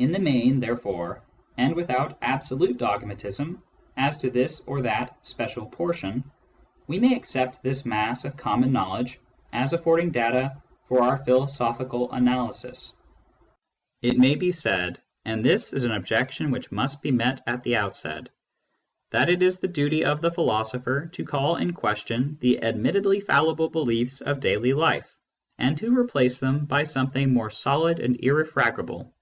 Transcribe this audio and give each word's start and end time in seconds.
In 0.00 0.12
the 0.12 0.18
main, 0.18 0.60
therefore, 0.60 1.22
and 1.58 1.76
without 1.76 2.16
absolute 2.22 2.78
dogmatism 2.78 3.62
as 3.98 4.16
to 4.16 4.30
this 4.30 4.60
or 4.60 4.80
that 4.80 5.14
special 5.26 5.66
portion, 5.66 6.24
we 6.86 6.98
may 6.98 7.14
accept 7.14 7.62
this 7.62 7.84
mass 7.84 8.24
of 8.24 8.34
common 8.34 8.72
knowledge 8.72 9.20
as 9.52 9.74
affording 9.74 10.10
data 10.10 10.56
for 10.88 11.02
our 11.02 11.18
philosophical 11.18 12.10
analysis. 12.12 12.96
It 14.00 14.16
may 14.16 14.36
be 14.36 14.50
said— 14.52 15.02
and 15.26 15.44
this 15.44 15.74
is 15.74 15.84
an 15.84 15.92
objection 15.92 16.50
which 16.50 16.72
must 16.72 17.02
be 17.02 17.10
met 17.10 17.42
at 17.46 17.60
the 17.60 17.76
outset— 17.76 18.30
that 19.10 19.28
it 19.28 19.42
is 19.42 19.58
the 19.58 19.68
duty 19.68 20.02
of 20.02 20.22
the 20.22 20.30
philosopher 20.30 21.08
to 21.12 21.26
call 21.26 21.56
in 21.56 21.74
question 21.74 22.38
the 22.40 22.62
admittedly 22.64 23.20
fallible 23.20 23.68
beliefs 23.68 24.22
of 24.22 24.40
daily 24.40 24.72
life, 24.72 25.14
and 25.58 25.76
to 25.76 25.94
replace 25.94 26.40
them 26.40 26.64
by 26.64 26.84
something 26.84 27.34
more 27.34 27.50
solid 27.50 27.98
and 28.00 28.16
irrefragable. 28.24 29.12